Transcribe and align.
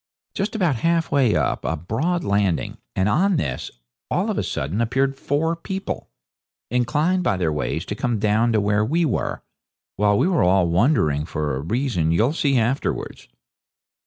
Just 0.33 0.55
about 0.55 0.77
half 0.77 1.11
way 1.11 1.35
up 1.35 1.63
was 1.63 1.73
a 1.73 1.77
broad 1.77 2.23
landing, 2.23 2.79
and 2.95 3.07
on 3.07 3.35
this, 3.35 3.69
all 4.09 4.31
of 4.31 4.37
a 4.39 4.43
sudden, 4.43 4.81
appeared 4.81 5.15
four 5.15 5.55
people, 5.55 6.09
inclined 6.71 7.21
by 7.21 7.37
their 7.37 7.53
ways 7.53 7.85
to 7.85 7.93
come 7.93 8.17
down 8.17 8.51
to 8.53 8.59
where 8.59 8.83
we 8.83 9.05
were, 9.05 9.43
while 9.97 10.17
we 10.17 10.27
were 10.27 10.41
all 10.41 10.67
wondering, 10.69 11.23
for 11.23 11.55
a 11.55 11.59
reason 11.61 12.11
you'll 12.11 12.33
see 12.33 12.57
afterwards. 12.57 13.27